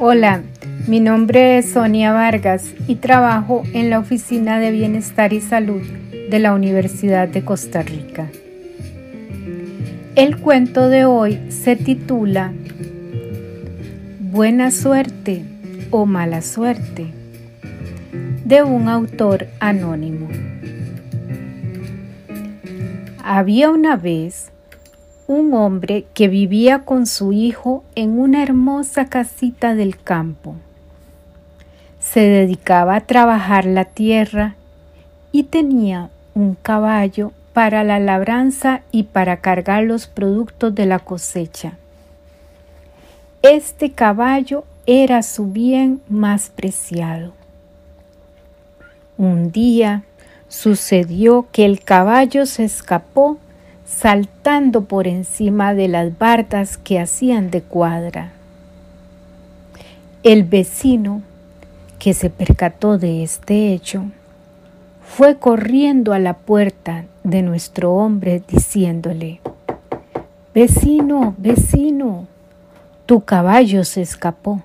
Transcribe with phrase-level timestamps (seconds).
[0.00, 0.42] Hola,
[0.88, 5.82] mi nombre es Sonia Vargas y trabajo en la Oficina de Bienestar y Salud
[6.30, 8.28] de la Universidad de Costa Rica.
[10.16, 12.52] El cuento de hoy se titula
[14.18, 15.44] Buena suerte
[15.92, 17.06] o mala suerte
[18.44, 20.28] de un autor anónimo.
[23.22, 24.50] Había una vez
[25.26, 30.54] un hombre que vivía con su hijo en una hermosa casita del campo.
[31.98, 34.56] Se dedicaba a trabajar la tierra
[35.32, 41.78] y tenía un caballo para la labranza y para cargar los productos de la cosecha.
[43.42, 47.32] Este caballo era su bien más preciado.
[49.16, 50.02] Un día
[50.48, 53.38] sucedió que el caballo se escapó
[53.84, 58.32] saltando por encima de las bardas que hacían de cuadra.
[60.22, 61.22] El vecino,
[61.98, 64.04] que se percató de este hecho,
[65.06, 69.40] fue corriendo a la puerta de nuestro hombre diciéndole,
[70.54, 72.26] Vecino, vecino,
[73.06, 74.62] tu caballo se escapó.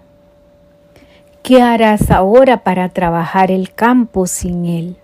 [1.42, 4.99] ¿Qué harás ahora para trabajar el campo sin él?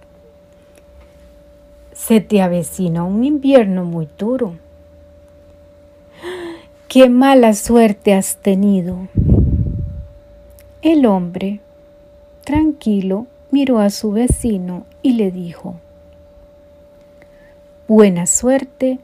[1.96, 4.58] Se te avecina un invierno muy duro.
[6.90, 9.08] Qué mala suerte has tenido.
[10.82, 11.62] El hombre,
[12.44, 15.76] tranquilo, miró a su vecino y le dijo,
[17.88, 19.00] buena suerte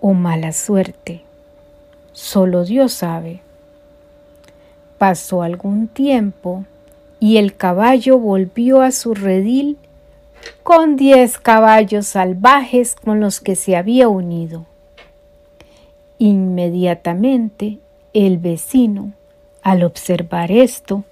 [0.00, 1.22] o mala suerte,
[2.12, 3.40] solo Dios sabe.
[4.98, 6.66] Pasó algún tiempo
[7.18, 9.78] y el caballo volvió a su redil
[10.62, 14.66] con diez caballos salvajes con los que se había unido.
[16.18, 17.78] Inmediatamente
[18.12, 19.12] el vecino,
[19.62, 21.04] al observar esto,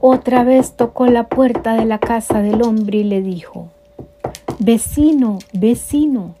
[0.00, 3.68] otra vez tocó la puerta de la casa del hombre y le dijo,
[4.58, 6.36] Vecino, vecino,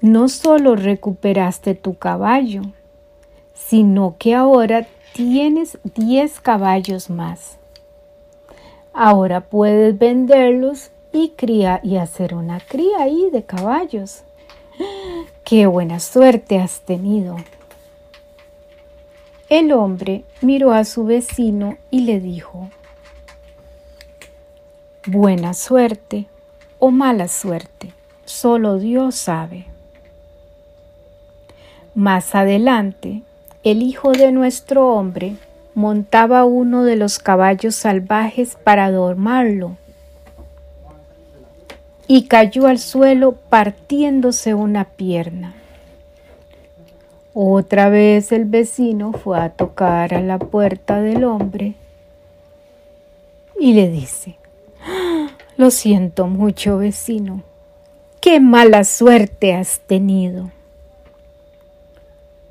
[0.00, 2.62] no solo recuperaste tu caballo,
[3.54, 7.59] sino que ahora tienes diez caballos más.
[8.92, 14.22] Ahora puedes venderlos y cría y hacer una cría ahí de caballos.
[15.44, 17.36] ¡Qué buena suerte has tenido!
[19.48, 22.68] El hombre miró a su vecino y le dijo,
[25.06, 26.26] Buena suerte
[26.78, 27.92] o mala suerte,
[28.24, 29.66] solo Dios sabe.
[31.94, 33.22] Más adelante,
[33.64, 35.36] el hijo de nuestro hombre
[35.74, 39.76] montaba uno de los caballos salvajes para dormarlo
[42.06, 45.54] y cayó al suelo partiéndose una pierna.
[47.32, 51.74] Otra vez el vecino fue a tocar a la puerta del hombre
[53.60, 54.36] y le dice,
[55.56, 57.42] lo siento mucho vecino,
[58.20, 60.50] qué mala suerte has tenido.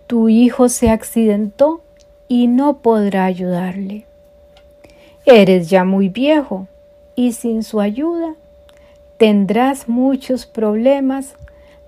[0.07, 1.81] Tu hijo se accidentó
[2.29, 4.05] y no podrá ayudarle.
[5.25, 6.67] Eres ya muy viejo
[7.15, 8.35] y sin su ayuda
[9.17, 11.33] tendrás muchos problemas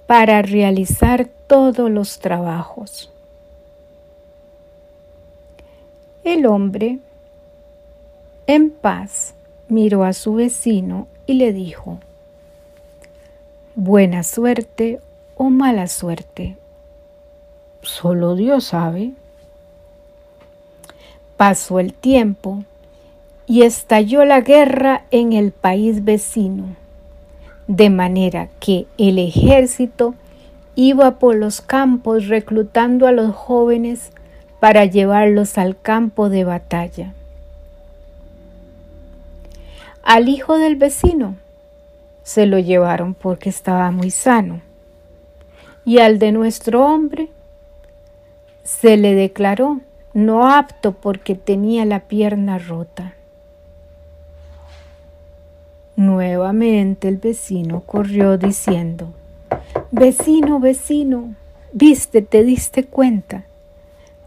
[0.06, 3.09] para realizar todos los trabajos.
[6.25, 7.00] El hombre,
[8.47, 9.34] en paz,
[9.69, 12.00] miró a su vecino y le dijo,
[13.75, 15.00] buena suerte
[15.35, 16.58] o mala suerte,
[17.81, 19.13] solo Dios sabe.
[21.41, 22.63] Pasó el tiempo
[23.47, 26.75] y estalló la guerra en el país vecino,
[27.66, 30.13] de manera que el ejército
[30.75, 34.12] iba por los campos reclutando a los jóvenes
[34.59, 37.12] para llevarlos al campo de batalla.
[40.03, 41.38] Al hijo del vecino
[42.22, 44.62] se lo llevaron porque estaba muy sano
[45.85, 47.29] y al de nuestro hombre
[48.63, 49.81] se le declaró
[50.14, 53.14] no apto porque tenía la pierna rota.
[55.96, 59.14] Nuevamente el vecino corrió diciendo,
[59.91, 61.35] Vecino, vecino,
[61.74, 63.44] viste, te diste cuenta.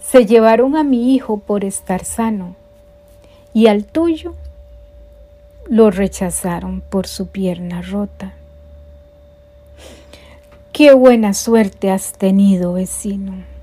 [0.00, 2.55] Se llevaron a mi hijo por estar sano
[3.55, 4.35] y al tuyo
[5.69, 8.35] lo rechazaron por su pierna rota.
[10.73, 13.54] Qué buena suerte has tenido, vecino.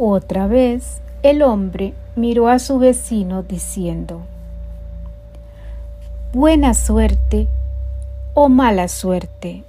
[0.00, 4.20] Otra vez el hombre miró a su vecino diciendo,
[6.32, 7.48] Buena suerte
[8.32, 9.64] o mala suerte,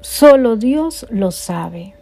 [0.00, 1.92] solo Dios lo sabe.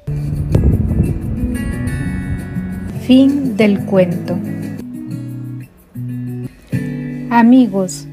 [3.01, 4.39] Fin del cuento.
[7.31, 8.07] Amigos,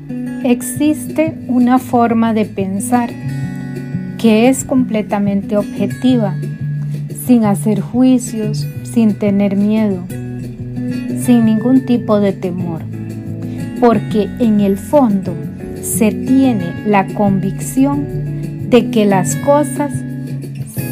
[0.44, 3.12] existe una forma de pensar
[4.18, 6.36] que es completamente objetiva,
[7.28, 12.84] sin hacer juicios, sin tener miedo, sin ningún tipo de temor,
[13.80, 15.34] porque en el fondo
[15.82, 19.92] se tiene la convicción de que las cosas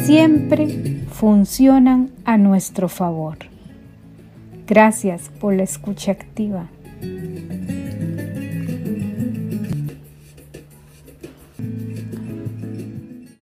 [0.04, 3.38] siempre funcionan a nuestro favor.
[4.66, 6.66] Gracias por la escucha activa.